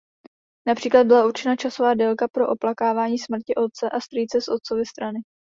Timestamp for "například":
0.67-1.07